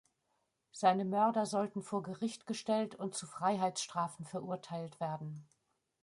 Seine 0.71 1.05
Mörder 1.05 1.45
sollten 1.45 1.83
vor 1.83 2.01
Gericht 2.01 2.47
gestellt 2.47 2.95
und 2.95 3.13
zu 3.13 3.27
Freiheitsstrafen 3.27 4.25
verurteilt 4.25 4.99
werden. 4.99 5.47